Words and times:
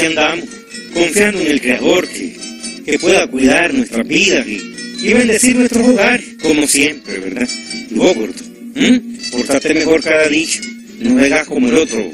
aquí 0.00 0.06
andamos, 0.06 0.48
confiando 0.94 1.40
en 1.40 1.46
el 1.46 1.60
Creador 1.60 2.08
que, 2.08 2.36
que 2.84 2.98
pueda 2.98 3.26
cuidar 3.26 3.74
nuestras 3.74 4.06
vidas 4.06 4.46
y, 4.46 4.74
y 5.02 5.12
bendecir 5.12 5.56
nuestros 5.56 5.88
hogares, 5.88 6.26
como 6.42 6.66
siempre, 6.66 7.18
¿verdad? 7.18 7.48
Y 7.90 7.94
gordo, 7.94 8.32
portate 9.30 9.74
mejor 9.74 10.02
cada 10.02 10.28
dicho, 10.28 10.60
no 11.00 11.14
vengas 11.16 11.46
como 11.46 11.68
el 11.68 11.76
otro. 11.76 12.10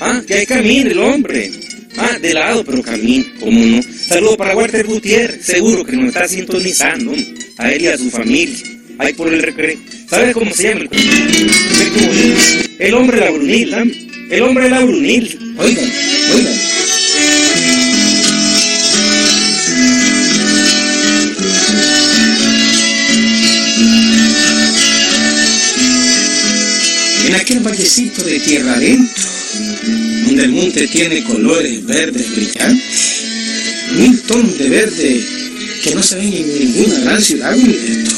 Ah, 0.00 0.22
que 0.26 0.34
hay 0.34 0.46
camino 0.46 0.90
el 0.90 0.98
hombre. 0.98 1.50
Ah, 1.98 2.18
de 2.20 2.34
lado, 2.34 2.62
pero 2.62 2.82
camino, 2.82 3.24
como 3.40 3.58
no. 3.64 3.82
Saludo 3.82 4.36
para 4.36 4.54
Walter 4.54 4.86
Gutiérrez, 4.86 5.42
seguro 5.42 5.82
que 5.84 5.96
nos 5.96 6.08
está 6.08 6.28
sintonizando, 6.28 7.14
a 7.56 7.72
él 7.72 7.82
y 7.82 7.86
a 7.86 7.96
su 7.96 8.10
familia, 8.10 8.56
ahí 8.98 9.14
por 9.14 9.32
el 9.32 9.42
recreo. 9.42 9.78
¿Sabes 10.08 10.34
cómo 10.34 10.52
se 10.52 10.68
llama? 10.68 10.84
El, 10.92 12.36
el 12.78 12.94
hombre 12.94 13.20
labrunil, 13.20 13.74
¿ah? 13.74 13.84
El 14.30 14.42
hombre 14.42 14.68
labrunil. 14.68 15.54
Oigan, 15.58 15.92
oigan. 16.34 16.85
Aquel 27.46 27.60
vallecito 27.60 28.24
de 28.24 28.40
tierra 28.40 28.74
adentro, 28.74 29.24
donde 30.26 30.42
el 30.42 30.50
monte 30.50 30.88
tiene 30.88 31.22
colores 31.22 31.86
verdes 31.86 32.34
brillantes, 32.34 33.20
mil 33.92 34.20
tonos 34.22 34.58
de 34.58 34.68
verde 34.68 35.24
que 35.84 35.94
no 35.94 36.02
se 36.02 36.16
ven 36.16 36.32
en 36.32 36.58
ninguna 36.58 36.98
gran 37.02 37.22
ciudad, 37.22 37.56
Wilberto. 37.56 38.16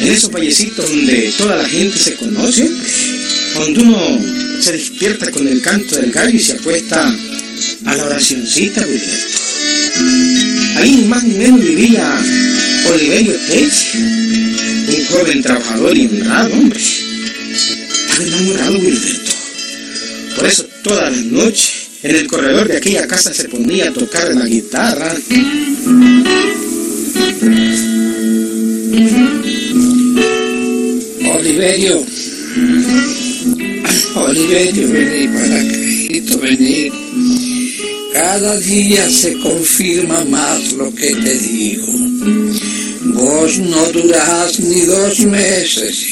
En 0.00 0.08
esos 0.08 0.30
vallecitos 0.30 0.90
donde 0.90 1.34
toda 1.36 1.56
la 1.56 1.68
gente 1.68 1.98
se 1.98 2.14
conoce, 2.14 2.70
donde 3.56 3.80
uno 3.80 4.18
se 4.58 4.72
despierta 4.72 5.30
con 5.30 5.46
el 5.46 5.60
canto 5.60 5.96
del 5.96 6.10
gallo 6.10 6.34
y 6.34 6.40
se 6.40 6.52
apuesta 6.52 7.14
a 7.84 7.94
la 7.94 8.06
oracioncita, 8.06 8.86
Wilberto. 8.86 9.38
Ahí 10.76 11.04
más 11.08 11.24
ni 11.24 11.34
menos 11.34 11.60
vivía 11.60 12.18
Oliverio 12.90 13.34
Pérez, 13.48 13.84
un 14.88 15.04
joven 15.10 15.42
trabajador 15.42 15.94
y 15.94 16.06
honrado, 16.06 16.54
hombre. 16.54 16.80
Enamorado, 18.22 18.78
Wilberto. 18.78 19.32
Por 20.36 20.46
eso 20.46 20.64
todas 20.82 21.12
las 21.12 21.24
noches 21.26 21.88
en 22.02 22.16
el 22.16 22.26
corredor 22.26 22.68
de 22.68 22.76
aquella 22.76 23.06
casa 23.06 23.32
se 23.34 23.48
ponía 23.48 23.88
a 23.88 23.92
tocar 23.92 24.32
la 24.34 24.46
guitarra. 24.46 25.14
Oliverio. 31.34 32.06
Oliverio, 34.14 34.88
vení 34.88 35.28
para 35.28 35.60
acá, 35.60 36.36
vení. 36.42 36.92
Cada 38.12 38.56
día 38.58 39.10
se 39.10 39.32
confirma 39.38 40.24
más 40.26 40.72
lo 40.74 40.94
que 40.94 41.14
te 41.14 41.38
digo. 41.38 41.86
Vos 43.14 43.58
no 43.58 43.86
durás 43.92 44.60
ni 44.60 44.82
dos 44.82 45.18
meses. 45.20 46.06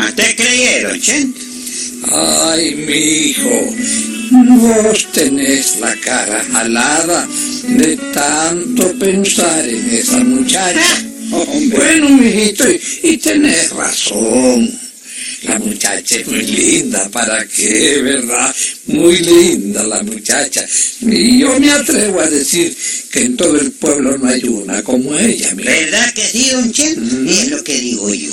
Mm, 0.00 0.02
¿Hasta 0.02 0.36
creyeron, 0.36 1.00
Chente? 1.00 1.40
Ay, 2.12 2.74
mi 2.74 2.94
hijo, 2.94 3.74
vos 4.30 5.06
tenés 5.12 5.78
la 5.80 5.94
cara 5.96 6.44
alada 6.54 7.28
de 7.68 7.96
tanto 8.12 8.98
pensar 8.98 9.68
en 9.68 9.90
esa 9.90 10.18
muchacha. 10.24 11.04
Bueno, 11.30 12.08
mijito, 12.08 12.64
y, 12.70 12.80
y 13.02 13.16
tenés 13.18 13.70
razón. 13.70 14.80
La 15.42 15.58
muchacha 15.58 16.16
es 16.16 16.26
muy 16.26 16.42
linda, 16.42 17.08
¿para 17.10 17.46
qué, 17.46 18.00
verdad? 18.02 18.54
Muy 18.86 19.18
linda 19.18 19.82
la 19.84 20.02
muchacha. 20.02 20.66
Y 21.00 21.38
yo 21.38 21.58
me 21.58 21.70
atrevo 21.70 22.20
a 22.20 22.28
decir 22.28 22.76
que 23.10 23.22
en 23.24 23.36
todo 23.36 23.58
el 23.58 23.72
pueblo 23.72 24.18
no 24.18 24.28
hay 24.28 24.42
una 24.44 24.82
como 24.82 25.16
ella, 25.18 25.52
¿Verdad 25.54 26.12
que 26.14 26.26
sí, 26.26 26.50
don 26.50 26.70
Chente? 26.72 27.30
Es 27.30 27.48
lo 27.48 27.62
que 27.64 27.78
digo 27.78 28.12
yo. 28.12 28.32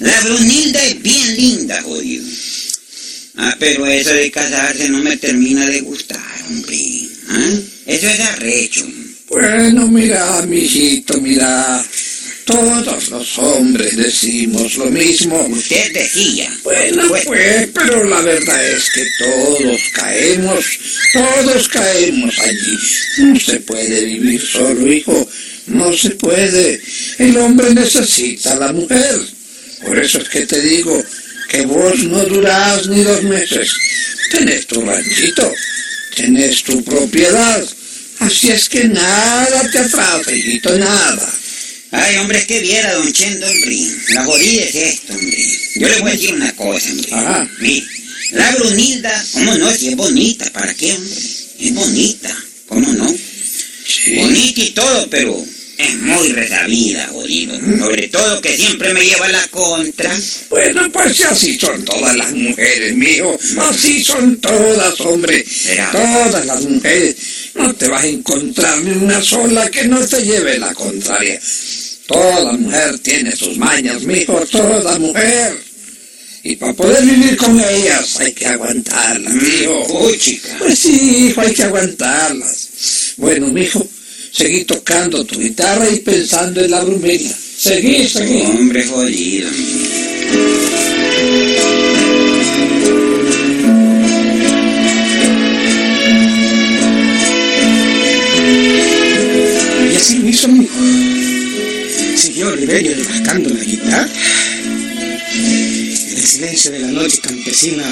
La 0.00 0.20
Brunilda 0.22 0.82
es 0.84 1.00
bien 1.02 1.36
linda, 1.36 1.82
jodido. 1.82 2.24
Ah, 3.36 3.56
pero 3.58 3.86
eso 3.86 4.10
de 4.12 4.30
casarse 4.30 4.88
no 4.88 4.98
me 4.98 5.16
termina 5.16 5.66
de 5.66 5.80
gustar, 5.80 6.20
hombre. 6.48 6.78
¿Ah? 7.28 7.50
Eso 7.86 8.08
es 8.08 8.20
arrecho. 8.20 8.86
Bueno, 9.28 9.88
mira, 9.88 10.42
mijito, 10.46 11.20
mira. 11.20 11.84
Todos 12.44 13.08
los 13.08 13.38
hombres 13.38 13.96
decimos 13.96 14.76
lo 14.76 14.84
mismo. 14.86 15.46
Usted 15.50 15.92
decía. 15.94 16.54
Bueno, 16.62 17.08
Pues- 17.08 17.24
pues, 17.24 17.68
pero 17.72 18.04
la 18.04 18.20
verdad 18.20 18.68
es 18.70 18.90
que 18.90 19.02
todos 19.18 19.80
caemos, 19.94 20.64
todos 21.14 21.68
caemos 21.68 22.38
allí. 22.38 22.78
No 23.18 23.40
se 23.40 23.60
puede 23.60 24.04
vivir 24.04 24.42
solo, 24.42 24.92
hijo, 24.92 25.26
no 25.68 25.90
se 25.96 26.10
puede. 26.10 26.78
El 27.18 27.34
hombre 27.38 27.72
necesita 27.72 28.52
a 28.52 28.56
la 28.56 28.72
mujer. 28.74 29.20
Por 29.84 29.98
eso 29.98 30.18
es 30.18 30.28
que 30.28 30.46
te 30.46 30.60
digo 30.60 31.02
que 31.48 31.62
vos 31.62 32.02
no 32.04 32.24
durás 32.24 32.86
ni 32.88 33.02
dos 33.02 33.22
meses. 33.24 33.70
Tenés 34.30 34.66
tu 34.66 34.80
ranchito, 34.80 35.52
tenés 36.16 36.62
tu 36.62 36.82
propiedad. 36.82 37.64
Así 38.20 38.50
es 38.50 38.68
que 38.68 38.84
nada 38.84 39.70
te 39.70 39.78
atrasa, 39.78 40.32
hijito, 40.32 40.76
nada. 40.78 41.32
Ay, 41.90 42.16
hombre, 42.16 42.38
es 42.38 42.46
que 42.46 42.60
viera, 42.60 42.94
don 42.94 43.12
Chendo, 43.12 43.46
hombre. 43.46 43.78
La 44.08 44.24
jodida 44.24 44.64
es 44.64 44.74
esto, 44.74 45.12
hombre. 45.12 45.38
Yo 45.76 45.88
le 45.88 46.00
voy 46.00 46.10
a 46.10 46.14
decir 46.14 46.34
una 46.34 46.56
cosa, 46.56 46.90
hombre. 46.90 47.12
Ajá. 47.12 47.50
Mire, 47.60 47.86
la 48.32 48.50
Brunilda, 48.56 49.24
¿cómo 49.32 49.54
no? 49.54 49.72
Si 49.72 49.88
es 49.88 49.96
bonita, 49.96 50.50
¿para 50.52 50.74
qué, 50.74 50.92
hombre? 50.92 51.20
Es 51.60 51.74
bonita, 51.74 52.36
¿cómo 52.66 52.92
no? 52.94 53.08
Sí. 53.86 54.16
Bonita 54.16 54.60
y 54.60 54.70
todo, 54.70 55.10
pero 55.10 55.46
es 55.78 55.96
muy 55.96 56.32
resabida, 56.32 57.08
jodido. 57.08 57.58
Sobre 57.78 58.08
todo 58.08 58.40
que 58.40 58.56
siempre 58.56 58.92
me 58.94 59.04
lleva 59.04 59.28
la 59.28 59.46
contra. 59.48 60.12
Bueno, 60.50 60.90
pues 60.92 61.24
así 61.24 61.58
son 61.58 61.84
todas 61.84 62.16
las 62.16 62.32
mujeres, 62.32 62.94
mijo. 62.94 63.38
Así 63.58 64.04
son 64.04 64.36
todas, 64.40 65.00
hombre. 65.00 65.44
Todas 65.92 66.46
las 66.46 66.62
mujeres. 66.62 67.16
No 67.54 67.74
te 67.74 67.88
vas 67.88 68.04
a 68.04 68.08
encontrar 68.08 68.78
ni 68.82 68.92
una 68.92 69.22
sola 69.22 69.70
que 69.70 69.84
no 69.84 70.04
te 70.06 70.22
lleve 70.22 70.58
la 70.58 70.72
contraria. 70.74 71.40
Toda 72.06 72.52
mujer 72.52 72.98
tiene 72.98 73.34
sus 73.34 73.56
mañas, 73.56 74.02
mijo. 74.02 74.44
Toda 74.50 74.98
mujer. 74.98 75.58
Y 76.42 76.56
para 76.56 76.74
poder 76.74 77.02
vivir 77.04 77.36
con 77.38 77.58
ellas 77.58 78.20
hay 78.20 78.32
que 78.34 78.46
aguantarlas, 78.46 79.32
mijo. 79.32 80.04
Uy, 80.04 80.18
chica. 80.18 80.54
Pues 80.58 80.78
sí, 80.78 81.28
hijo, 81.28 81.40
hay 81.40 81.54
que 81.54 81.62
aguantarlas. 81.62 82.68
Bueno, 83.16 83.46
mijo, 83.46 83.88
seguí 84.34 84.64
tocando 84.64 85.24
tu 85.24 85.38
guitarra 85.38 85.88
y 85.88 86.00
pensando 86.00 86.60
en 86.60 86.70
la 86.70 86.82
brumela. 86.82 87.30
Seguí, 87.56 88.08
seguí. 88.08 88.42
Hombre 88.42 88.84
jodido. 88.84 89.48
Y 99.92 99.96
así 99.96 100.18
lo 100.18 100.28
hizo 100.28 100.48
mi 100.48 100.64
hijo. 100.64 100.74
Siguió 102.16 102.48
Oliverio 102.48 102.96
rascando 103.04 103.50
la 103.50 103.62
guitarra. 103.62 104.08
En 105.34 106.18
el 106.18 106.26
silencio 106.26 106.72
de 106.72 106.80
la 106.80 106.88
noche 106.88 107.18
campesina 107.22 107.84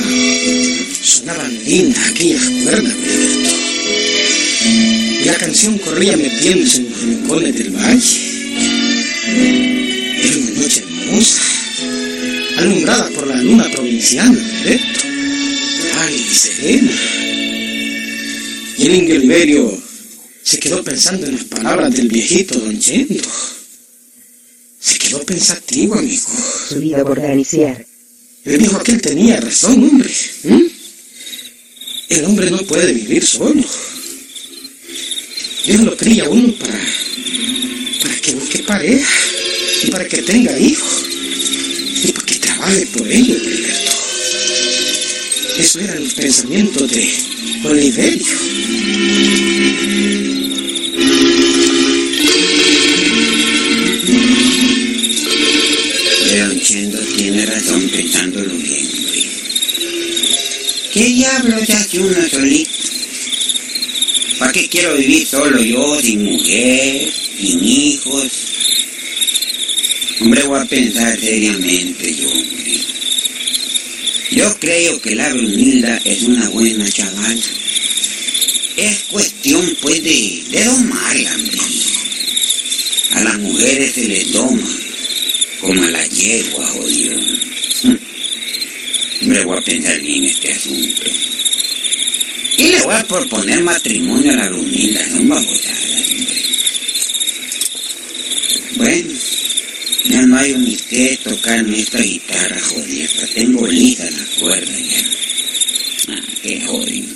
sonaban 1.02 1.56
lindas 1.64 2.10
aquellas 2.10 2.42
cuerdas, 2.64 2.94
Roberto. 2.94 5.11
Y 5.22 5.24
la 5.26 5.36
canción 5.36 5.78
corría 5.78 6.16
metiéndose 6.16 6.78
en 6.78 6.90
los 6.90 7.00
rincones 7.00 7.54
del 7.54 7.70
valle. 7.70 8.20
Era 10.20 10.36
una 10.36 10.50
noche 10.60 10.82
hermosa, 10.82 11.42
alumbrada 12.56 13.08
por 13.10 13.28
la 13.28 13.36
luna 13.36 13.70
provinciana, 13.70 14.36
Roberto. 14.64 15.00
Ay, 15.94 16.18
serena. 16.18 16.92
Y 18.78 18.86
el 18.86 18.94
indio 18.96 19.14
Oliverio 19.14 19.82
se 20.42 20.58
quedó 20.58 20.82
pensando 20.82 21.26
en 21.26 21.36
las 21.36 21.44
palabras 21.44 21.94
del 21.94 22.08
viejito 22.08 22.58
don 22.58 22.76
Chendo. 22.80 23.22
Se 24.80 24.98
quedó 24.98 25.22
pensativo, 25.22 25.94
amigo. 25.94 26.26
Su 26.68 26.80
vida 26.80 27.04
por 27.04 27.18
iniciar. 27.18 27.86
El 28.44 28.58
viejo 28.58 28.76
aquel 28.76 29.00
tenía 29.00 29.40
razón, 29.40 29.84
hombre. 29.84 30.10
El 32.08 32.24
hombre 32.24 32.50
no 32.50 32.58
puede 32.62 32.92
vivir 32.92 33.24
solo. 33.24 33.62
Dios 35.64 35.80
lo 35.82 35.96
cría 35.96 36.24
a 36.24 36.28
uno 36.28 36.52
para, 36.54 36.80
para 38.02 38.14
que 38.16 38.34
busque 38.34 38.62
pareja 38.64 39.14
y 39.84 39.90
para 39.92 40.08
que 40.08 40.20
tenga 40.22 40.58
hijos 40.58 41.04
y 42.04 42.12
para 42.12 42.26
que 42.26 42.34
trabaje 42.36 42.86
por 42.86 43.08
ellos, 43.08 43.40
Gilberto. 43.40 43.92
Eso 45.58 45.80
eran 45.80 46.02
los 46.02 46.14
pensamientos 46.14 46.90
de 46.90 47.14
Oliverio. 47.64 48.26
Pero 56.28 56.54
Chendo 56.60 56.98
tiene 57.16 57.46
razón 57.46 57.88
pensándolo 57.88 58.54
bien. 58.56 58.88
¿Qué 60.92 61.04
diablos 61.04 61.70
hace 61.70 62.00
uno 62.00 62.28
solito? 62.28 62.81
¿Para 64.52 64.64
qué 64.64 64.68
quiero 64.68 64.94
vivir 64.98 65.26
solo 65.26 65.62
yo, 65.62 65.98
sin 66.02 66.24
mujer, 66.24 67.10
sin 67.40 67.64
hijos? 67.64 68.30
Hombre, 70.20 70.42
voy 70.42 70.60
a 70.60 70.64
pensar 70.66 71.18
seriamente 71.18 72.14
yo, 72.14 72.28
hombre. 72.28 72.80
Yo 74.32 74.58
creo 74.58 75.00
que 75.00 75.14
la 75.14 75.32
Brunilda 75.32 75.98
es 76.04 76.24
una 76.24 76.50
buena 76.50 76.86
chavala. 76.90 77.42
Es 78.76 79.04
cuestión, 79.04 79.74
pues, 79.80 80.02
de, 80.02 80.44
domarla. 80.66 81.36
A 83.12 83.20
las 83.24 83.38
mujeres 83.38 83.94
se 83.94 84.06
les 84.06 84.32
doma, 84.32 84.78
como 85.62 85.82
a 85.82 85.90
la 85.92 86.06
yegua, 86.08 86.66
jodido. 86.66 87.20
Hombre, 89.22 89.44
voy 89.46 89.56
a 89.56 89.62
pensar 89.62 89.98
bien 90.02 90.24
este 90.24 90.52
asunto. 90.52 91.41
Y 92.82 92.84
le 92.84 92.86
voy 92.86 92.94
a 92.94 93.04
proponer 93.04 93.62
matrimonio 93.62 94.32
a 94.32 94.36
la 94.36 94.48
Brunilda, 94.48 95.08
son 95.08 95.28
babosadas. 95.28 95.82
Bueno, 98.76 99.12
ya 100.04 100.22
no 100.22 100.36
hay 100.36 100.54
ni 100.54 100.76
qué 100.76 101.18
tocarme 101.22 101.80
esta 101.80 101.98
guitarra, 101.98 102.60
jodida. 102.60 103.08
Tengo 103.34 103.66
lisa 103.66 104.04
la 104.04 104.40
cuerda 104.40 104.78
ya. 104.78 106.14
Ah, 106.14 106.22
qué 106.42 106.60
jodido. 106.66 107.14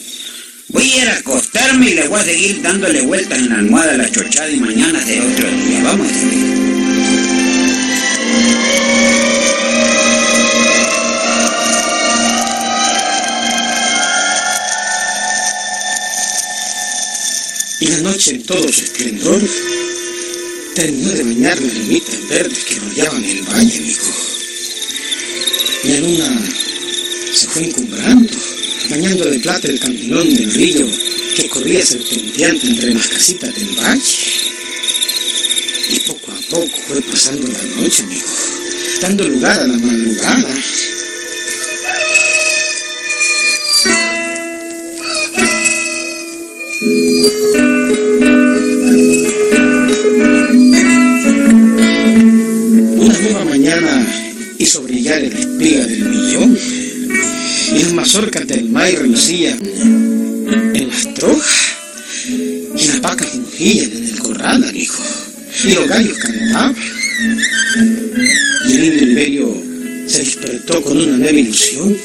Voy 0.68 0.90
a 0.90 1.02
ir 1.02 1.08
a 1.08 1.16
acostarme 1.16 1.90
y 1.90 1.94
le 1.94 2.08
voy 2.08 2.20
a 2.20 2.24
seguir 2.24 2.62
dándole 2.62 3.00
vueltas 3.02 3.38
en 3.38 3.48
la 3.48 3.56
almohada 3.56 3.94
a 3.94 3.96
la 3.96 4.10
chochada 4.10 4.50
y 4.50 4.60
mañana 4.60 5.04
será 5.04 5.24
otro 5.24 5.50
día. 5.50 5.82
Vamos 5.82 6.12
a 6.12 6.26
ver. 6.26 6.65
Noche 18.06 18.36
en 18.36 18.42
todo 18.44 18.72
su 18.72 18.84
esplendor 18.84 19.42
terminó 20.74 21.10
de 21.10 21.24
bañar 21.24 21.60
las 21.60 21.74
limitas 21.74 22.28
verdes 22.28 22.64
que 22.64 22.78
rodeaban 22.78 23.24
el 23.24 23.42
valle. 23.42 23.96
Y 25.82 25.88
la 25.88 26.00
luna 26.00 26.42
se 27.34 27.46
fue 27.48 27.64
encumbrando, 27.64 28.32
bañando 28.90 29.24
de 29.24 29.38
plata 29.40 29.66
el 29.68 29.80
caminón 29.80 30.34
del 30.34 30.52
río 30.52 30.86
que 31.34 31.48
corría 31.48 31.84
serpenteante 31.84 32.66
entre 32.68 32.94
las 32.94 33.08
casitas 33.08 33.54
del 33.54 33.74
valle. 33.76 34.18
Y 35.90 36.00
poco 36.00 36.30
a 36.30 36.40
poco 36.50 36.78
fue 36.86 37.02
pasando 37.02 37.48
la 37.48 37.82
noche, 37.82 38.04
amigo, 38.04 38.26
dando 39.00 39.28
lugar 39.28 39.58
a 39.58 39.66
la 39.66 39.78
madrugada. 39.78 40.54
Hizo 54.76 54.82
brillar 54.82 55.24
el 55.24 55.32
espiga 55.32 55.86
del 55.86 56.04
millón 56.04 56.58
y 57.72 57.82
las 57.82 57.92
mazorcas 57.94 58.46
del 58.46 58.68
maíz 58.68 58.98
relucían 58.98 59.58
en 60.74 60.88
las 60.88 61.14
trojas 61.14 61.76
y 62.76 62.86
las 62.88 63.00
vacas 63.00 63.34
mugían 63.36 63.90
en 63.92 64.04
el 64.04 64.18
corral, 64.18 64.64
amigo, 64.64 64.94
y 65.64 65.70
los 65.72 65.88
gallos 65.88 66.18
cantaban. 66.18 66.76
Y 68.68 68.72
el 68.74 68.84
indio 68.84 69.06
Liberio 69.06 69.62
se 70.06 70.18
despertó 70.18 70.82
con 70.82 70.98
una 70.98 71.16
nueva 71.16 71.38
ilusión. 71.38 71.96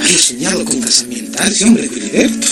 Había 0.00 0.18
soñado 0.18 0.64
con 0.64 0.80
casamientarse, 0.80 1.64
hombre, 1.64 1.88
Filiberto, 1.88 2.48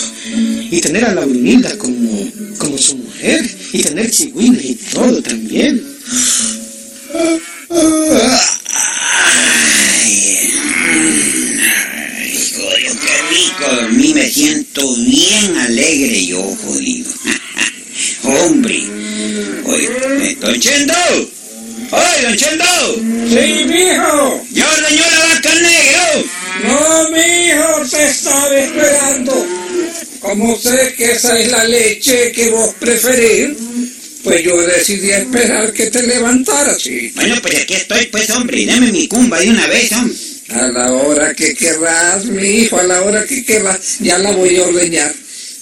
y 0.70 0.80
tener 0.80 1.06
a 1.06 1.14
la 1.14 1.24
Brunilda 1.24 1.76
como, 1.78 2.30
como 2.58 2.76
su 2.76 2.96
mujer, 2.96 3.48
y 3.72 3.82
tener 3.82 4.10
chigüines 4.10 4.64
y 4.64 4.74
todo 4.74 5.22
también. 5.22 5.99
Siento 14.60 14.94
bien 14.96 15.56
alegre 15.58 16.26
yo, 16.26 16.42
jodido. 16.42 17.10
Hombre, 18.24 18.78
oye, 19.64 20.36
don 20.40 20.60
Chendo, 20.60 20.94
oye, 21.90 22.22
don 22.22 22.36
Chendo, 22.36 22.64
Sí, 23.28 23.64
mijo. 23.64 24.46
ya 24.52 24.68
ordeñó 24.70 25.02
la 25.02 25.34
vaca 25.34 25.54
negro. 25.54 26.26
No, 26.64 27.10
mijo, 27.10 27.88
te 27.90 28.08
estaba 28.08 28.58
esperando. 28.58 29.46
Como 30.20 30.56
sé 30.58 30.94
que 30.96 31.12
esa 31.12 31.38
es 31.38 31.50
la 31.50 31.64
leche 31.64 32.32
que 32.32 32.50
vos 32.50 32.74
preferís, 32.78 33.56
pues 34.22 34.42
yo 34.44 34.54
decidí 34.60 35.10
esperar 35.10 35.72
que 35.72 35.86
te 35.86 36.02
levantaras, 36.02 36.82
sí. 36.82 37.10
Bueno, 37.14 37.36
pues 37.40 37.62
aquí 37.62 37.74
estoy, 37.74 38.06
pues, 38.06 38.28
hombre, 38.30 38.66
dame 38.66 38.92
mi 38.92 39.08
cumba 39.08 39.40
de 39.40 39.48
una 39.48 39.66
vez, 39.66 39.90
hombre. 39.92 40.14
A 40.50 40.66
la 40.68 40.92
hora 40.92 41.34
que 41.34 41.54
querrás, 41.54 42.24
mi 42.24 42.48
hijo, 42.62 42.78
a 42.78 42.82
la 42.82 43.02
hora 43.02 43.24
que 43.24 43.44
querrás, 43.44 43.98
ya 44.00 44.18
la 44.18 44.32
voy 44.32 44.56
a 44.56 44.64
ordeñar. 44.64 45.14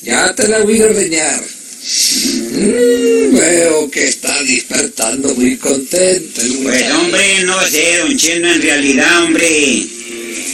Ya 0.02 0.35
te 0.35 0.49
la 0.49 0.61
voy 0.61 0.80
a 0.80 0.87
ordeñar. 0.87 1.42
Mm, 1.42 3.35
veo 3.37 3.90
que 3.90 4.04
está 4.09 4.42
despertando 4.45 5.35
muy 5.35 5.57
contento. 5.57 6.40
Pues, 6.62 6.90
hombre, 6.92 7.42
no 7.45 7.61
sé, 7.66 7.99
don 7.99 8.16
Chendo, 8.16 8.49
en 8.49 8.62
realidad, 8.62 9.25
hombre, 9.25 9.87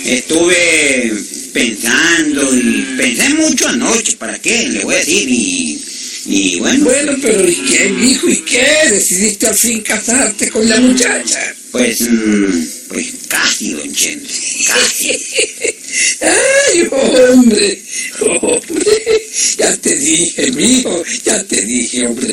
estuve 0.06 1.12
pensando 1.52 2.56
y 2.56 2.96
pensé 2.96 3.28
mucho 3.34 3.68
anoche, 3.68 4.16
¿para 4.16 4.38
qué? 4.40 4.68
Le 4.68 4.84
voy 4.84 4.96
a 4.96 4.98
decir, 4.98 5.28
y, 5.28 5.80
y 6.26 6.58
bueno, 6.58 6.84
Bueno, 6.84 7.12
pero 7.22 7.48
¿y 7.48 7.54
qué, 7.54 7.88
mi 7.90 8.10
hijo? 8.12 8.28
¿Y 8.28 8.38
qué? 8.38 8.66
¿Decidiste 8.90 9.46
al 9.46 9.54
fin 9.54 9.80
casarte 9.82 10.50
con 10.50 10.68
la 10.68 10.80
muchacha? 10.80 11.54
Pues, 11.74 12.02
mm, 12.02 12.66
pues 12.88 13.06
casi, 13.26 13.72
don 13.72 13.92
Chendo, 13.92 14.28
casi. 14.68 15.10
Ay, 16.20 16.88
hombre, 16.88 17.82
hombre, 18.20 19.22
ya 19.58 19.76
te 19.78 19.96
dije, 19.96 20.52
mijo, 20.52 21.02
ya 21.24 21.42
te 21.42 21.62
dije, 21.62 22.06
hombre, 22.06 22.32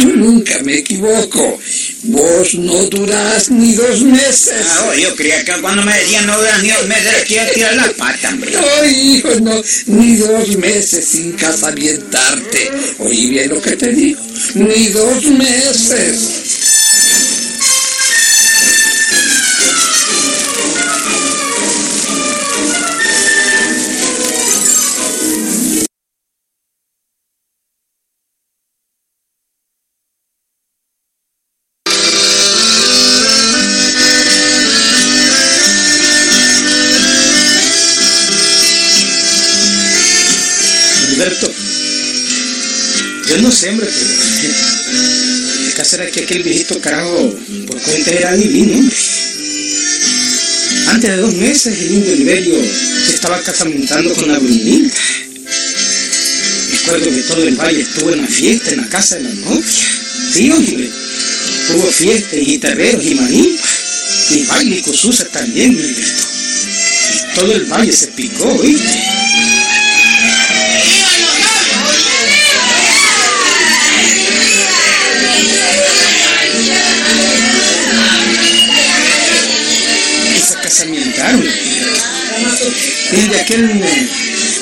yo 0.00 0.06
nunca 0.06 0.58
me 0.64 0.78
equivoco. 0.78 1.60
Vos 2.02 2.54
no 2.54 2.84
durás 2.86 3.50
ni 3.50 3.74
dos 3.74 4.02
meses. 4.02 4.66
Ah, 4.66 4.88
oh, 4.90 4.94
yo 4.98 5.14
creía 5.14 5.44
que 5.44 5.52
cuando 5.60 5.84
me 5.84 5.96
decían 5.96 6.26
no 6.26 6.40
vean 6.40 6.60
ni 6.62 6.70
dos 6.70 6.88
meses, 6.88 7.24
quiero 7.28 7.52
tirar 7.52 7.76
la 7.76 7.92
pata, 7.92 8.30
hombre. 8.30 8.50
No, 8.50 8.84
hijo, 8.90 9.40
no, 9.40 9.62
ni 9.86 10.16
dos 10.16 10.56
meses 10.56 11.04
sin 11.04 11.32
casamientarte. 11.32 12.70
Oí 12.98 13.30
bien 13.30 13.50
lo 13.50 13.62
que 13.62 13.76
te 13.76 13.92
digo, 13.92 14.20
ni 14.54 14.88
dos 14.88 15.24
meses. 15.26 16.69
No 43.50 43.56
sé, 43.56 43.68
hombre, 43.70 43.88
pero 43.92 45.66
el 45.66 45.74
caso 45.74 45.96
era 45.96 46.08
que 46.08 46.20
aquel 46.20 46.44
viejito 46.44 46.80
carajo 46.80 47.34
por 47.66 47.82
cuenta 47.82 48.12
era 48.12 48.36
divino, 48.36 48.78
hombre. 48.78 48.96
Antes 50.86 51.10
de 51.10 51.16
dos 51.16 51.34
meses 51.34 51.78
el 51.80 51.90
indio 51.94 52.14
Liberio 52.14 52.54
se 53.04 53.14
estaba 53.16 53.42
casamentando 53.42 54.14
con 54.14 54.30
la 54.30 54.38
Brunilda. 54.38 54.94
Recuerdo 56.70 57.10
que 57.10 57.22
todo 57.22 57.42
el 57.42 57.56
valle 57.56 57.80
estuvo 57.80 58.12
en 58.12 58.22
la 58.22 58.28
fiesta 58.28 58.70
en 58.70 58.82
la 58.82 58.88
casa 58.88 59.16
de 59.16 59.24
la 59.24 59.34
novia. 59.34 59.64
Sí, 60.32 60.52
hombre. 60.52 60.88
Hubo 61.74 61.90
fiesta 61.90 62.36
y 62.36 62.44
guitarreros 62.44 63.04
y 63.04 63.14
marimba. 63.16 63.62
Y 64.30 64.42
baile 64.44 64.76
y 64.76 64.82
cosusa 64.82 65.24
también, 65.24 65.76
Gilberto. 65.76 66.22
Y 67.14 67.34
todo 67.34 67.52
el 67.52 67.64
valle 67.64 67.92
se 67.92 68.06
picó, 68.08 68.44
¿oíste? 68.44 69.19
Desde 83.12 83.40
aquel, 83.40 83.82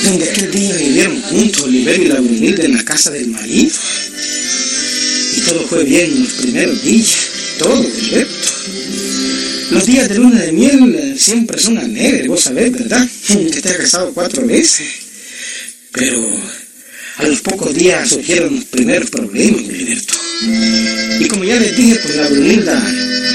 desde 0.02 0.31
aquel 0.31 0.50
día 0.50 0.75
vivieron 0.76 1.21
juntos 1.23 1.62
Oliverio 1.62 2.05
y 2.05 2.09
la 2.09 2.21
Brunilda 2.21 2.64
en 2.64 2.76
la 2.76 2.85
casa 2.85 3.11
del 3.11 3.28
marido. 3.28 3.75
Y 5.37 5.40
todo 5.43 5.67
fue 5.69 5.85
bien 5.85 6.11
en 6.11 6.25
los 6.25 6.33
primeros 6.33 6.83
días, 6.83 7.17
todo, 7.59 7.75
Alberto. 7.76 8.49
Los 9.71 9.85
días 9.87 10.09
de 10.09 10.14
luna 10.14 10.40
de 10.40 10.52
miel 10.52 11.14
siempre 11.19 11.59
son 11.61 11.76
alegres, 11.78 12.26
vos 12.26 12.40
sabés, 12.40 12.73
¿verdad? 12.73 13.07
Que 13.26 13.61
te 13.61 13.69
has 13.69 13.76
casado 13.76 14.12
cuatro 14.14 14.47
veces. 14.47 14.87
Pero 15.93 16.19
A 17.19 17.26
los 17.26 17.40
pocos 17.40 17.75
días 17.75 18.09
surgieron 18.09 18.55
los 18.55 18.64
primeros 18.67 19.11
problemas, 19.11 19.61
Gilberto. 19.62 20.14
Y 21.21 21.26
como 21.26 21.45
ya 21.45 21.59
les 21.59 21.76
dije, 21.76 21.97
pues 21.97 22.17
la 22.17 22.28
Brunilda 22.28 22.95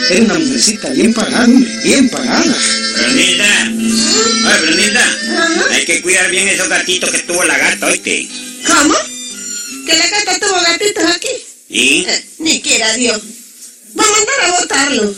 era 0.09 0.23
una 0.25 0.39
mujercita 0.39 0.89
bien 0.89 1.13
pagada, 1.13 1.45
hombre, 1.45 1.77
bien 1.83 2.09
pagada. 2.09 2.57
Brunilda, 2.97 3.71
oye 4.45 4.65
Brunilda, 4.65 5.17
hay 5.71 5.85
que 5.85 6.01
cuidar 6.01 6.29
bien 6.29 6.47
esos 6.47 6.69
gatitos 6.69 7.09
que 7.11 7.19
tuvo 7.19 7.43
la 7.43 7.57
gata, 7.57 7.87
oíste. 7.87 8.27
¿Cómo? 8.67 8.95
¿Que 9.85 9.97
la 9.97 10.09
gata 10.09 10.39
tuvo 10.39 10.61
gatitos 10.61 11.03
aquí? 11.15 11.29
¿Y? 11.69 12.05
Eh, 12.07 12.25
ni 12.39 12.61
quiera 12.61 12.93
Dios. 12.93 13.21
Va 13.97 14.03
a 14.03 14.11
mandar 14.11 14.41
a 14.41 14.59
botarlo. 14.59 15.15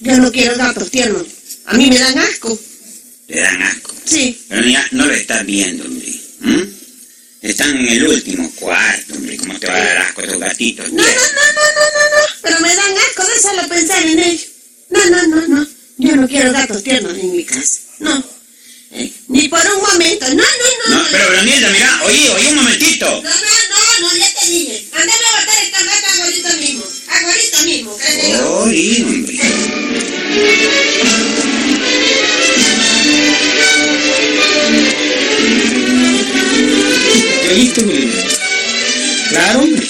Yo 0.00 0.16
no 0.18 0.30
quiero 0.32 0.56
gatos 0.56 0.90
tiernos. 0.90 1.26
A 1.66 1.74
mí 1.74 1.88
me 1.88 1.98
dan 1.98 2.18
asco. 2.18 2.58
Te 3.26 3.40
dan 3.40 3.62
asco. 3.62 3.94
Sí. 4.04 4.38
Pero 4.48 4.66
ya 4.66 4.86
no 4.92 5.06
lo 5.06 5.14
estás 5.14 5.44
viendo, 5.46 5.84
hombre. 5.84 6.12
¿m? 6.42 6.66
Están 7.40 7.76
en 7.76 7.88
el 7.88 8.06
último 8.08 8.50
cuarto, 8.52 9.14
hombre. 9.14 9.36
¿Cómo 9.38 9.58
te 9.58 9.66
va 9.66 9.74
a 9.74 9.84
dar 9.84 9.98
asco 9.98 10.22
esos 10.22 10.38
gatitos? 10.38 10.92
No, 10.92 11.02
no, 11.02 11.08
no, 11.08 11.52
no. 11.54 11.63
Pero 12.44 12.60
me 12.60 12.74
dan 12.74 12.94
asco 12.98 13.26
de 13.26 13.40
solo 13.40 13.68
pensar 13.68 14.02
en 14.02 14.18
ellos. 14.18 14.46
No, 14.90 15.04
no, 15.06 15.26
no, 15.26 15.48
no. 15.48 15.66
Yo 15.96 16.16
no 16.16 16.28
quiero 16.28 16.52
gatos 16.52 16.82
tiernos 16.82 17.16
en 17.16 17.32
mi 17.32 17.44
casa. 17.44 17.80
No. 18.00 18.22
Eh, 18.92 19.12
ni 19.28 19.48
por 19.48 19.60
un 19.74 19.82
momento. 19.82 20.26
No, 20.28 20.34
no, 20.34 20.42
no. 20.42 20.96
No, 20.96 21.06
pero 21.10 21.28
Brunilda, 21.30 21.70
mira, 21.70 22.00
oye, 22.04 22.30
oye 22.30 22.48
un 22.50 22.56
momentito. 22.56 23.06
No, 23.06 23.22
no, 23.22 23.30
no, 23.30 24.00
no, 24.00 24.16
ya 24.16 24.28
te 24.40 24.50
dije. 24.50 24.86
Andame 24.92 25.24
a 25.24 25.40
botar 25.40 25.62
esta 25.64 25.82
gata 25.82 26.22
ahorita 26.22 26.52
mismo. 26.56 26.84
Ahorita 27.08 27.62
mismo, 27.62 27.96
créelo. 27.96 28.58
Oye, 28.60 29.04
hombre. 29.04 29.40
¿Qué 37.42 37.48
oíste, 37.54 37.80
Gilberto? 37.80 38.36
Claro, 39.30 39.60
hombre. 39.60 39.83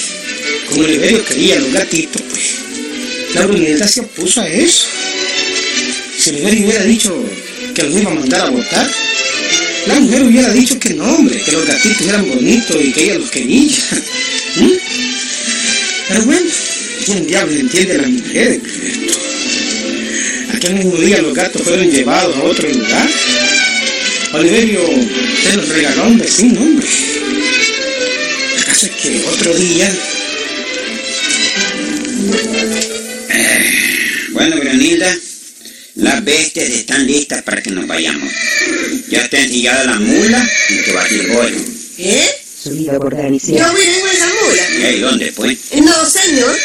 Como 0.75 0.87
quería 1.29 1.61
los 1.61 1.73
gatitos, 1.73 2.21
pues. 2.29 2.55
La 3.35 3.47
Brunilda 3.47 3.87
se 3.87 4.01
opuso 4.01 4.41
a 4.41 4.49
eso. 4.49 4.89
Si 6.19 6.31
Oliverio 6.31 6.67
hubiera 6.67 6.85
dicho 6.85 7.25
que 7.75 7.83
los 7.85 8.01
iba 8.01 8.11
a 8.11 8.15
mandar 8.15 8.41
a 8.41 8.51
votar, 8.51 8.91
la 9.87 10.01
mujer 10.01 10.23
hubiera 10.23 10.53
dicho 10.53 10.79
que 10.81 10.95
no, 10.95 11.05
hombre, 11.05 11.41
que 11.43 11.53
los 11.53 11.67
gatitos 11.67 12.07
eran 12.09 12.29
bonitos 12.29 12.77
y 12.83 12.93
que 12.93 13.05
ella 13.05 13.19
los 13.19 13.31
quería. 13.31 13.77
¿Mm? 14.57 14.73
Pero 16.09 16.25
bueno, 16.25 16.51
¿quién 17.05 17.27
diablos 17.27 17.57
entiende 17.57 17.95
a 17.95 17.99
las 17.99 18.11
mujeres? 18.11 18.61
Aquel 20.55 20.75
mismo 20.75 20.97
día 20.97 21.23
los 21.23 21.35
gatos 21.35 21.63
fueron 21.63 21.91
llevados 21.91 22.37
a 22.37 22.43
otro 22.43 22.69
lugar. 22.69 23.11
Oliverio 24.33 24.81
se 25.43 25.57
los 25.57 25.69
regaló 25.69 26.03
a 26.03 26.07
un 26.07 26.19
vecino, 26.19 26.61
hombre. 26.61 26.87
El 28.57 28.65
caso 28.65 28.87
es 28.87 28.93
que 28.93 29.25
otro 29.27 29.55
día, 29.55 29.93
Bueno, 34.33 34.57
Brunilda, 34.57 35.17
las 35.97 36.25
bestias 36.25 36.71
están 36.71 37.07
listas 37.07 37.43
para 37.43 37.63
que 37.63 37.71
nos 37.71 37.87
vayamos. 37.87 38.33
Ya 39.09 39.23
está 39.23 39.39
ensillada 39.39 39.85
la 39.85 40.01
mula 40.01 40.51
y 40.71 40.77
que 40.83 40.93
va 40.93 41.05
a 41.05 41.09
ir 41.09 41.29
voy. 41.29 41.53
¿Eh? 41.99 42.29
Subida 42.63 42.99
por 42.99 43.15
Yo 43.15 43.21
voy 43.21 43.83
en 43.83 44.09
esa 44.13 44.29
mula. 44.43 44.91
¿Y 44.91 45.01
dónde 45.01 45.33
pues? 45.33 45.59
No, 45.83 46.11
señor. 46.11 46.57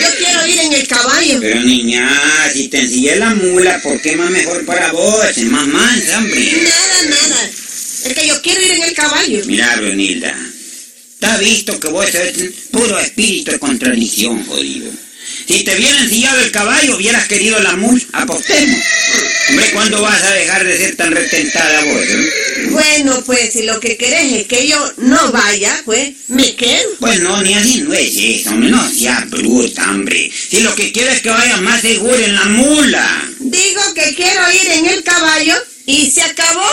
Yo 0.00 0.06
quiero 0.18 0.46
ir 0.46 0.58
en 0.60 0.72
el 0.72 0.86
caballo. 0.86 1.38
Pero 1.40 1.60
niña, 1.62 2.50
si 2.52 2.68
te 2.68 2.80
ensillé 2.80 3.16
la 3.16 3.34
mula, 3.34 3.80
¿por 3.82 4.00
qué 4.00 4.16
más 4.16 4.30
mejor 4.30 4.64
para 4.64 4.92
vos? 4.92 5.24
Es 5.24 5.44
más 5.44 5.66
mansa, 5.66 6.18
hombre. 6.18 6.40
Nada, 6.40 7.02
nada. 7.08 7.50
Es 8.04 8.14
que 8.14 8.26
yo 8.26 8.40
quiero 8.42 8.62
ir 8.62 8.72
en 8.72 8.82
el 8.84 8.94
caballo. 8.94 9.42
Mira, 9.46 9.76
Brunilda, 9.76 10.36
está 11.22 11.38
visto 11.38 11.78
que 11.78 11.88
vos 11.88 12.06
sos 12.10 12.48
puro 12.72 12.98
espíritu 12.98 13.52
de 13.52 13.58
contradicción, 13.60 14.44
jodido. 14.44 14.90
Si 15.46 15.62
te 15.62 15.76
hubiera 15.76 16.00
ensillado 16.00 16.40
el 16.40 16.50
caballo, 16.50 16.96
hubieras 16.96 17.28
querido 17.28 17.60
la 17.60 17.76
mula. 17.76 18.02
Apostemos. 18.12 18.80
Hombre, 19.48 19.70
¿cuándo 19.72 20.02
vas 20.02 20.20
a 20.20 20.32
dejar 20.32 20.64
de 20.64 20.76
ser 20.76 20.96
tan 20.96 21.12
retentada 21.12 21.84
vos? 21.84 22.02
eh? 22.08 22.66
Bueno, 22.70 23.22
pues 23.24 23.52
si 23.52 23.62
lo 23.62 23.78
que 23.78 23.96
querés 23.96 24.32
es 24.32 24.46
que 24.46 24.66
yo 24.66 24.92
no 24.98 25.30
vaya, 25.30 25.80
pues 25.84 26.10
me 26.26 26.56
quedo. 26.56 26.88
Pues 26.98 27.20
no, 27.20 27.40
ni 27.42 27.54
así 27.54 27.82
no 27.82 27.94
es 27.94 28.12
eso, 28.16 28.50
hombre. 28.50 28.70
No 28.70 28.90
seas 28.90 29.30
bruta, 29.30 29.90
hombre. 29.90 30.30
Si 30.50 30.60
lo 30.60 30.74
que 30.74 30.90
quieres 30.90 31.16
es 31.16 31.22
que 31.22 31.30
vayas 31.30 31.60
más 31.60 31.82
seguro 31.82 32.16
en 32.18 32.34
la 32.34 32.44
mula. 32.46 33.28
Digo 33.38 33.82
que 33.94 34.14
quiero 34.16 34.42
ir 34.52 34.70
en 34.72 34.86
el 34.86 35.04
caballo 35.04 35.54
y 35.86 36.10
se 36.10 36.22
acabó. 36.22 36.68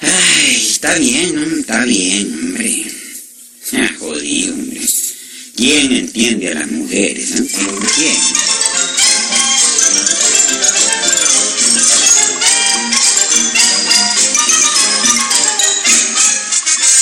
Ay, 0.00 0.68
está 0.70 0.94
bien, 0.94 1.56
está 1.60 1.84
bien, 1.84 2.32
hombre. 2.32 2.95
Ah, 3.72 3.90
jodido, 3.98 4.54
hombre. 4.54 4.80
¿Quién 5.56 5.92
entiende 5.92 6.50
a 6.50 6.54
las 6.54 6.70
mujeres? 6.70 7.30
eh? 7.32 7.46
¿Quién? 7.96 8.16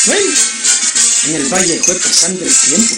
bueno, 0.06 0.32
en 1.28 1.34
el 1.36 1.44
valle 1.48 1.80
fue 1.84 1.94
pasando 1.96 2.44
el 2.44 2.52
tiempo. 2.54 2.94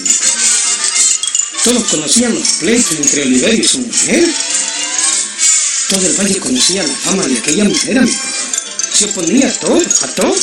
Todos 1.65 1.85
conocían 1.85 2.35
los 2.35 2.49
pleitos 2.61 2.97
entre 2.97 3.23
Oliverio 3.23 3.65
y 3.65 3.69
su 3.69 3.79
mujer. 3.81 4.29
Todo 5.89 6.07
el 6.07 6.15
valle 6.15 6.41
conocía 6.41 6.83
la 6.83 6.95
fama 6.95 7.27
de 7.27 7.39
aquella 7.39 7.65
mujer, 7.65 7.99
amigo. 7.99 8.19
Se 8.93 9.05
oponía 9.07 9.49
a 9.49 9.53
todo, 9.53 9.81
a 10.03 10.07
todo. 10.15 10.35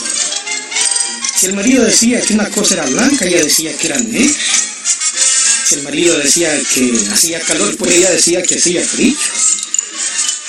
Si 1.44 1.50
el 1.50 1.56
marido 1.58 1.84
decía 1.84 2.22
que 2.22 2.36
una 2.36 2.50
cosa 2.50 2.76
era 2.76 2.86
blanca, 2.86 3.26
ella 3.26 3.44
decía 3.44 3.76
que 3.76 3.88
era 3.88 3.98
negra. 3.98 4.34
Si 5.66 5.76
el 5.76 5.84
marido 5.84 6.18
decía 6.18 6.50
que 6.74 6.94
hacía 7.12 7.42
calor, 7.42 7.76
pues 7.76 7.96
ella 7.96 8.12
decía 8.12 8.42
que 8.42 8.56
hacía 8.56 8.82
frío. 8.82 9.14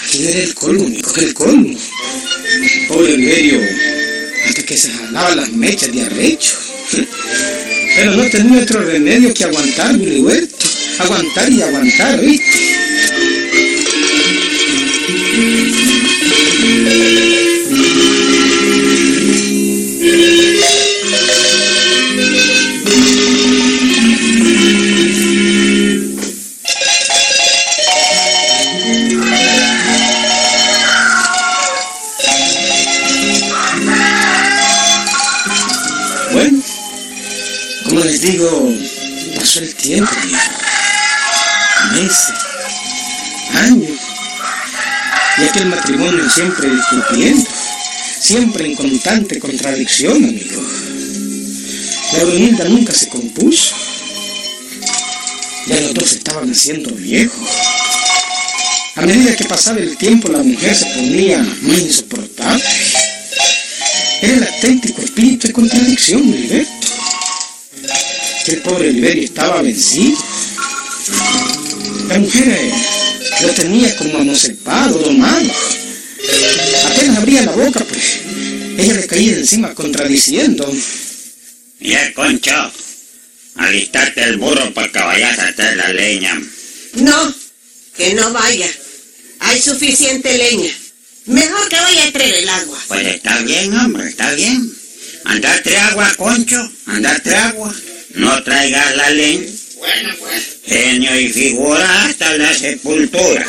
Aquí 0.04 0.24
era 0.24 0.38
el 0.38 0.54
colmo, 0.54 0.86
amigo, 0.86 1.10
el 1.16 1.34
colmo. 1.34 1.76
Pobre 2.86 3.14
Oliverio, 3.14 3.60
hasta 4.46 4.62
que 4.62 4.76
se 4.76 4.92
jalaba 4.92 5.34
las 5.34 5.50
mechas 5.50 5.92
de 5.92 6.02
arrecho. 6.02 6.56
Pero 7.96 8.12
no 8.12 8.30
tenía 8.30 8.62
otro 8.62 8.80
remedio 8.82 9.34
que 9.34 9.42
aguantar, 9.42 9.96
Huerto. 9.96 10.66
Aguantar 11.00 11.52
y 11.52 11.60
aguantar, 11.60 12.20
¿viste? 12.20 12.44
Digo, 38.24 38.72
pasó 39.36 39.58
el 39.60 39.74
tiempo, 39.74 40.10
amigo. 40.22 40.38
Meses, 41.92 42.34
años. 43.54 43.98
Y 45.36 45.44
aquel 45.44 45.66
matrimonio 45.66 46.30
siempre 46.30 46.70
discutiendo, 46.70 47.50
siempre 48.20 48.66
en 48.66 48.76
constante 48.76 49.38
contradicción, 49.38 50.16
amigo. 50.16 50.62
La 52.12 52.24
Brunilda 52.24 52.64
nunca 52.64 52.94
se 52.94 53.08
compuso. 53.08 53.74
Ya 55.66 55.80
los 55.80 55.94
dos 55.94 56.12
estaban 56.12 56.50
haciendo 56.50 56.90
viejos. 56.94 57.48
A 58.96 59.02
medida 59.02 59.34
que 59.36 59.44
pasaba 59.44 59.78
el 59.80 59.96
tiempo, 59.96 60.28
la 60.28 60.38
mujer 60.38 60.74
se 60.74 60.86
ponía 60.86 61.38
más 61.62 61.78
insoportable. 61.78 62.62
Era 64.22 64.36
el 64.36 64.46
auténtico 64.46 65.02
espíritu 65.02 65.48
de 65.48 65.52
contradicción, 65.52 66.32
Heriberto. 66.32 66.83
Que 68.44 68.52
el 68.52 68.62
pobre 68.62 68.90
Oliverio 68.90 69.24
estaba 69.24 69.62
vencido. 69.62 70.18
La 72.08 72.18
mujer 72.18 72.48
eh, 72.48 72.72
lo 73.42 73.48
tenía 73.50 73.96
como 73.96 74.18
amocepado, 74.18 74.98
domado. 74.98 75.50
Apenas 76.84 77.18
abría 77.18 77.42
la 77.42 77.52
boca, 77.52 77.84
pues 77.84 78.20
ella 78.76 78.94
le 78.94 79.06
caía 79.06 79.36
encima 79.36 79.74
contradiciendo. 79.74 80.70
Ya, 81.80 82.12
Concho, 82.12 82.72
alistarte 83.56 84.22
el 84.24 84.36
burro 84.36 84.72
para 84.74 84.92
que 84.92 84.98
vayas 84.98 85.38
a 85.38 85.48
hacer 85.48 85.76
la 85.76 85.92
leña. 85.92 86.40
No, 86.94 87.34
que 87.96 88.14
no 88.14 88.32
vaya. 88.32 88.70
Hay 89.40 89.60
suficiente 89.60 90.36
leña. 90.36 90.72
Mejor 91.26 91.68
que 91.68 91.76
vaya 91.76 92.04
a 92.04 92.12
traer 92.12 92.34
el 92.34 92.48
agua. 92.48 92.78
Pues 92.88 93.06
está 93.06 93.38
bien, 93.38 93.74
hombre, 93.76 94.08
está 94.08 94.32
bien. 94.34 94.70
Andarte 95.24 95.76
agua, 95.78 96.12
Concho, 96.16 96.70
andarte 96.86 97.34
agua. 97.34 97.74
No 98.14 98.42
traigas 98.44 98.96
la 98.96 99.10
leña. 99.10 99.50
Bueno, 99.76 100.14
pues. 100.20 100.58
Genio 100.64 101.20
y 101.20 101.28
figura 101.28 102.04
hasta 102.04 102.36
la 102.38 102.54
sepultura. 102.54 103.44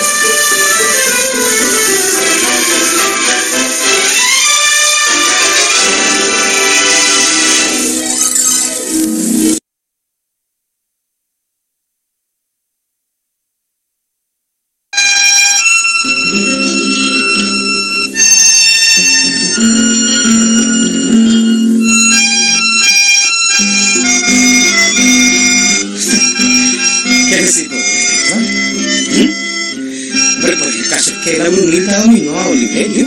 La 31.56 31.62
brunilda 31.62 32.02
dominó 32.02 32.40
a 32.40 32.48
Oliverio. 32.48 33.06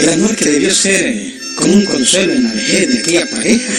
El 0.00 0.08
amor 0.10 0.36
que 0.36 0.50
debió 0.50 0.74
ser 0.74 1.06
eh, 1.06 1.40
como 1.56 1.74
un 1.74 1.84
consuelo 1.86 2.32
en 2.32 2.44
la 2.44 2.52
vejez 2.52 2.88
de 2.88 2.98
aquella 2.98 3.26
pareja 3.30 3.72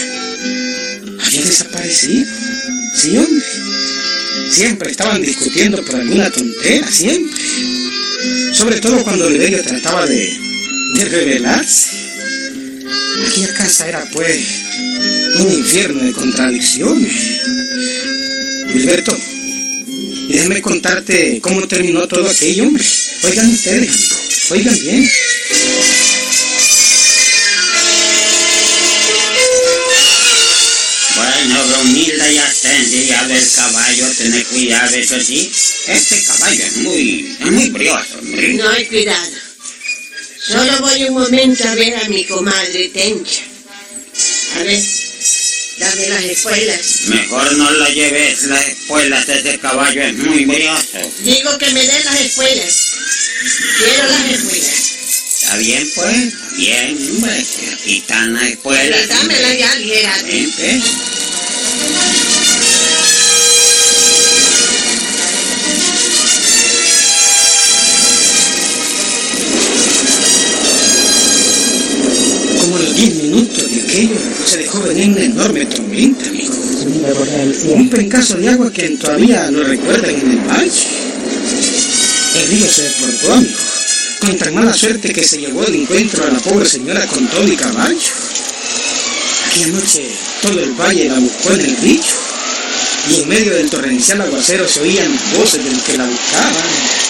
había 1.24 1.44
desaparecido. 1.44 2.26
Sí, 2.96 3.16
hombre. 3.16 3.44
Siempre 4.50 4.90
estaban 4.90 5.22
discutiendo 5.22 5.82
por 5.84 5.96
alguna 5.96 6.30
tontera, 6.30 6.90
siempre. 6.90 7.40
Sobre 8.52 8.80
todo 8.80 9.02
cuando 9.04 9.26
Oliverio 9.26 9.62
trataba 9.62 10.06
de, 10.06 10.38
de 10.96 11.04
rebelarse. 11.04 11.90
Aquella 13.26 13.54
casa 13.54 13.88
era 13.88 14.04
pues 14.12 14.38
un 15.38 15.52
infierno 15.52 16.02
de 16.02 16.12
contradicciones. 16.12 17.12
Gilberto, 18.72 19.16
y 20.28 20.32
déjame 20.32 20.60
contarte 20.60 21.40
cómo 21.40 21.66
terminó 21.68 22.06
todo 22.08 22.28
aquello, 22.28 22.64
hombre. 22.64 22.84
Oigan 23.22 23.50
ustedes, 23.52 24.50
oigan 24.50 24.78
bien. 24.80 25.10
Bueno, 31.16 31.66
Brunilda, 31.66 32.30
ya 32.30 32.48
está 32.48 32.76
enseñado 32.76 33.34
el 33.34 33.50
caballo, 33.54 34.06
tener 34.16 34.46
cuidado, 34.46 34.96
eso 34.96 35.20
sí. 35.20 35.52
Este 35.86 36.22
caballo 36.24 36.64
es 36.64 36.76
muy, 36.78 37.36
es 37.40 37.50
muy 37.50 37.70
brioso, 37.70 38.18
hombre. 38.18 38.54
No 38.54 38.68
hay 38.70 38.86
cuidado. 38.86 39.30
Solo 40.46 40.78
voy 40.80 41.04
un 41.04 41.14
momento 41.14 41.68
a 41.68 41.74
ver 41.74 41.94
a 41.96 42.08
mi 42.08 42.24
comadre 42.24 42.88
Tencha. 42.88 43.42
A 44.56 44.62
ver, 44.62 44.82
dame 45.78 46.08
las 46.08 46.24
espuelas. 46.24 46.80
Mejor 47.06 47.52
no 47.56 47.70
lo 47.70 47.88
lleves 47.88 48.42
las 48.44 48.66
espuelas, 48.66 49.28
ese 49.28 49.58
caballo 49.58 50.02
es 50.02 50.14
muy 50.16 50.44
brioso. 50.46 50.98
Digo 51.22 51.58
que 51.58 51.70
me 51.70 51.86
den 51.86 52.04
las 52.04 52.20
espuelas. 52.20 52.89
Quiero 53.40 54.06
las 54.06 54.30
espuelas. 54.32 54.98
¿Está 55.40 55.56
bien, 55.56 55.90
pues? 55.94 56.16
Está 56.16 56.54
bien, 56.56 56.98
hombre. 57.16 57.46
Aquí 57.72 57.96
están 57.96 58.34
las 58.34 58.42
espuelas. 58.44 59.08
Dámelas 59.08 59.58
ya, 59.58 59.74
ligera. 59.76 60.22
Ven, 60.24 60.52
ven. 60.58 60.82
Como 72.60 72.78
los 72.78 72.94
10 72.94 73.14
minutos 73.14 73.74
de 73.74 73.80
aquello, 73.80 74.16
se 74.44 74.58
dejó 74.58 74.82
venir 74.82 75.08
una 75.08 75.22
enorme 75.22 75.64
tormenta, 75.64 76.28
amigo. 76.28 76.54
La. 77.00 77.74
Un 77.74 77.88
pencazo 77.88 78.36
de 78.36 78.50
agua 78.50 78.70
que 78.70 78.90
todavía 78.90 79.50
lo 79.50 79.64
recuerdan 79.64 80.10
en 80.10 80.30
el 80.30 80.38
valle. 80.40 81.09
El 82.34 82.46
río 82.46 82.70
se 82.70 82.82
desbordó, 82.82 83.34
amigo. 83.34 83.58
Con 84.20 84.36
tan 84.38 84.54
mala 84.54 84.72
suerte 84.72 85.12
que 85.12 85.24
se 85.24 85.38
llevó 85.38 85.64
el 85.64 85.74
encuentro 85.74 86.24
a 86.24 86.30
la 86.30 86.38
pobre 86.38 86.64
señora 86.64 87.04
con 87.06 87.26
todo 87.26 87.46
y 87.48 87.56
caballo. 87.56 88.12
Aquella 89.46 89.66
noche 89.68 90.10
todo 90.42 90.60
el 90.60 90.72
valle 90.72 91.08
la 91.08 91.18
buscó 91.18 91.52
en 91.52 91.60
el 91.60 91.76
río. 91.78 92.02
Y 93.08 93.22
en 93.22 93.28
medio 93.28 93.54
del 93.54 93.68
torrencial 93.68 94.20
aguacero 94.20 94.68
se 94.68 94.80
oían 94.80 95.18
voces 95.36 95.64
de 95.64 95.70
los 95.72 95.82
que 95.82 95.96
la 95.96 96.04
buscaban. 96.04 97.09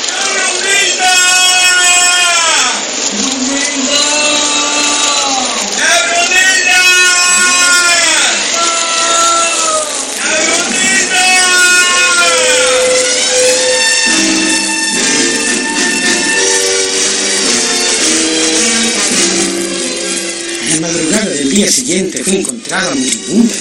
Día 21.61 21.71
siguiente 21.71 22.25
fue 22.25 22.37
encontrada 22.37 22.95
moribunda, 22.95 23.55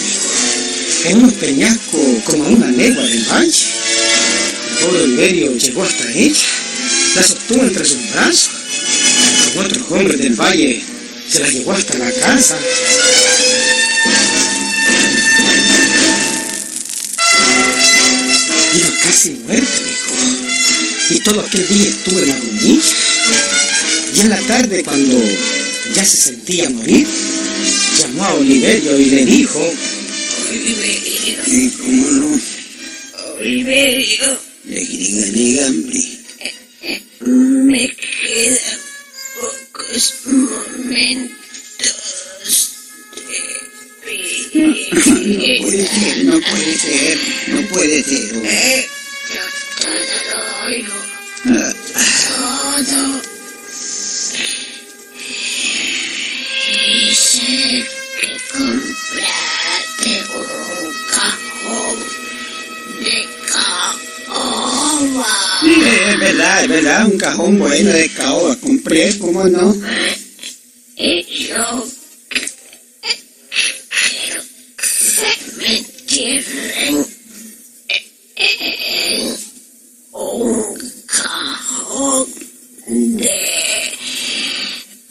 en 1.04 1.18
unos 1.18 1.34
peñascos 1.34 2.24
como 2.24 2.46
a 2.46 2.48
una 2.48 2.72
legua 2.72 3.04
del 3.04 3.26
valle. 3.26 3.66
El 4.72 4.86
pobre 4.86 5.04
Oliverio 5.04 5.58
llegó 5.58 5.84
hasta 5.84 6.10
ella, 6.14 6.48
la 7.16 7.24
sostuvo 7.24 7.62
entre 7.62 7.84
sus 7.84 8.12
brazos. 8.14 8.52
Con 9.54 9.66
otros 9.66 9.84
hombres 9.90 10.18
del 10.18 10.34
valle 10.34 10.82
se 11.28 11.40
la 11.42 11.50
llevó 11.50 11.74
hasta 11.74 11.98
la 11.98 12.10
casa. 12.14 12.58
Iba 18.78 18.90
casi 19.04 19.32
muerta, 19.46 19.78
amigo. 19.78 21.10
Y 21.10 21.20
todo 21.20 21.42
aquel 21.42 21.68
día 21.68 21.90
estuvo 21.90 22.20
en 22.20 22.28
la 22.30 22.36
agonía. 22.36 22.82
Y 24.16 24.20
en 24.22 24.30
la 24.30 24.40
tarde, 24.40 24.84
cuando 24.86 25.22
ya 25.94 26.06
se 26.06 26.16
sentía 26.16 26.70
morir, 26.70 27.06
llamó 28.00 28.24
a 28.24 28.34
Oliverio 28.36 29.00
y 29.00 29.06
le 29.06 29.26
dijo, 29.26 29.60
Oliverio, 30.50 31.40
¿Y 31.48 31.70
cómo 31.72 32.12
no? 32.12 32.40
Oliverio, 33.40 34.40
Le 34.66 34.80
diga, 34.86 35.26
diga, 35.32 35.68
hombre. 35.68 36.04
me 37.22 37.96
quedan 37.96 38.80
pocos 39.40 40.14
momentos 40.26 41.30
de 44.54 44.60
No 44.60 44.74
vida. 45.16 45.62
puede 45.62 45.88
ser, 45.88 46.26
no 46.26 46.40
puede 46.42 46.78
ser, 46.78 47.18
no 47.48 47.68
puede 47.70 48.04
ser. 48.04 48.36
hombre. 48.36 48.88
Yo 49.34 49.42
todo 49.84 49.92
lo 50.30 50.66
oigo, 50.68 50.98
Ah, 51.46 51.74
todo. 52.78 53.19
Sí, 65.62 65.84
es 66.10 66.20
verdad, 66.20 66.64
es 66.64 66.70
verdad, 66.70 67.06
un 67.08 67.18
cajón 67.18 67.60
bueno 67.60 67.92
de 67.92 68.10
caoba 68.10 68.56
compré, 68.58 69.18
¿cómo 69.20 69.44
no? 69.46 69.74
Yo 69.74 71.06
quiero 71.28 71.88
que 74.78 74.90
me 75.58 75.78
entierren 75.78 77.06
en 78.36 79.36
un 80.12 80.78
cajón 81.06 82.28
de 82.88 83.30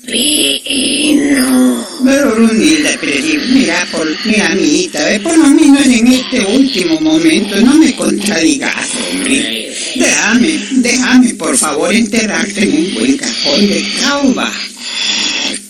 pino. 0.06 1.87
Pero 2.04 2.34
Brunilda, 2.34 2.90
pero 3.00 3.14
mira, 3.48 3.88
por, 3.92 4.06
mira, 4.26 4.46
amiguita, 4.48 5.04
ve, 5.04 5.20
por 5.20 5.37
lo 5.37 5.48
menos 5.48 5.87
en 5.87 6.06
este 6.06 6.40
último 6.46 7.00
momento 7.00 7.61
no 7.61 7.74
me 7.74 7.94
contradigas, 7.94 8.88
hombre. 9.11 9.58
Déjame, 9.98 10.61
déjame, 10.70 11.34
por 11.34 11.56
favor, 11.56 11.92
enterrarte 11.92 12.62
en 12.62 12.76
un 12.76 12.94
buen 12.94 13.16
cajón 13.16 13.61
de 13.66 13.84
caoba. 14.00 14.52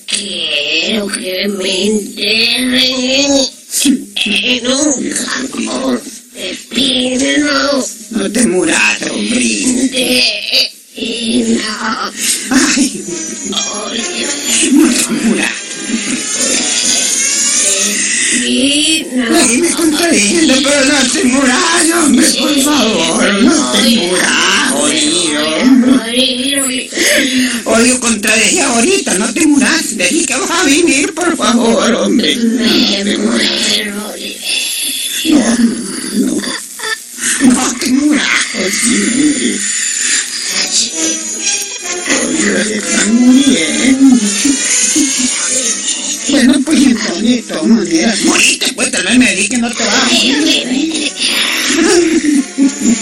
Quiero 0.06 1.06
que 1.06 1.48
me 1.48 1.86
entierren 1.86 3.30
en 4.24 4.66
un 4.66 5.10
cajón 5.10 6.00
de 6.34 6.58
pino. 6.70 7.84
No 8.10 8.32
te 8.32 8.46
muras, 8.46 9.02
hombre. 9.10 9.40
Pino. 10.94 11.60
Ay, 12.50 13.04
no 14.72 14.88
te 14.90 15.10
muras. 15.24 15.52
pino. 18.40 19.24
Ay, 19.30 19.58
me 19.58 19.70
contradiciendo, 19.70 20.54
pero 20.62 20.84
no 20.84 21.10
te 21.12 21.24
muras, 21.24 21.86
hombre, 22.04 22.26
por 22.38 22.62
favor, 22.62 23.17
no. 23.82 24.78
Morir, 25.88 26.60
Oliverio. 26.60 26.98
Oye, 27.64 27.98
contradije 28.00 28.60
ahorita, 28.62 29.14
no 29.14 29.32
te 29.32 29.46
muras, 29.46 29.96
dejí 29.96 30.24
que 30.24 30.34
vas 30.36 30.50
a 30.50 30.64
venir, 30.64 31.14
por 31.14 31.36
favor, 31.36 31.94
hombre. 31.94 32.36
Me 32.36 33.16
muero, 33.18 34.08
Oliverio. 34.12 35.44
No 37.42 37.74
te 37.80 37.92
muras, 37.92 38.24
oye, 38.54 39.60
Oye, 42.28 42.76
están 42.76 43.14
muriendo. 43.14 44.16
Bueno, 46.30 46.60
pues 46.64 46.78
entonces, 46.82 47.22
de 47.22 47.42
todas 47.42 47.66
maneras, 47.66 48.20
moriste, 48.24 48.72
pues 48.74 48.90
tal 48.90 49.04
vez 49.04 49.18
me 49.18 49.34
di 49.34 49.48
que 49.48 49.58
no 49.58 49.70
te 49.70 49.84
vas 49.84 49.94
a 49.94 50.04
morir. 50.14 50.77
En 52.88 52.94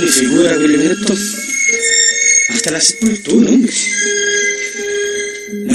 mi 0.00 0.08
hasta 2.48 2.70
la 2.72 2.80
sepultura, 2.80 3.50
hombre. 3.50 3.72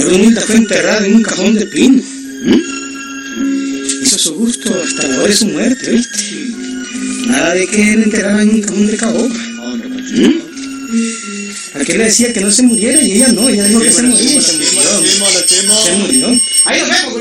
Brunilda 0.06 0.40
fue 0.40 0.56
enterrada 0.56 1.04
en 1.04 1.16
un 1.16 1.22
cajón 1.22 1.54
de 1.54 1.66
pino. 1.66 2.00
Hizo 4.02 4.18
su 4.18 4.34
gusto 4.34 4.72
hasta 4.82 5.08
la 5.08 5.18
hora 5.18 5.26
de 5.28 5.34
su 5.34 5.46
muerte, 5.46 5.90
¿viste? 5.90 6.18
Nada 7.26 7.54
de 7.54 7.66
que 7.66 7.78
la 7.78 8.04
enterraran 8.04 8.40
en 8.42 8.50
un 8.50 8.62
cajón 8.62 8.86
de 8.86 8.96
caoba. 8.96 9.34
¿m? 10.14 10.40
Aquel 11.74 11.98
le 11.98 12.04
decía 12.04 12.32
que 12.32 12.40
no 12.40 12.50
se 12.52 12.62
muriera 12.62 13.02
y 13.02 13.12
ella 13.12 13.32
no, 13.32 13.48
ella 13.48 13.64
dijo 13.64 13.80
que 13.80 13.92
se 13.92 14.02
moría. 14.02 14.40
Se 14.40 14.52
murió. 14.56 15.02
Se 15.84 15.92
murió. 15.96 16.40
Ahí 16.66 16.80
nos 16.80 16.88
vemos, 16.88 17.14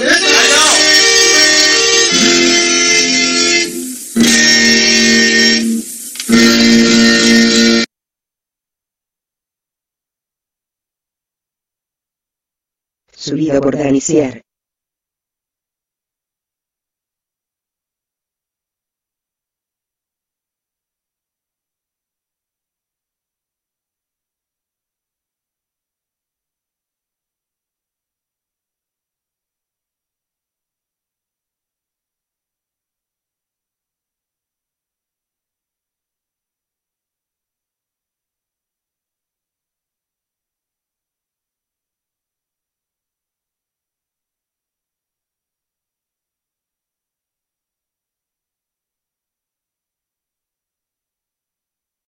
Subido 13.25 13.59
por 13.59 13.75
Danicier. 13.75 14.44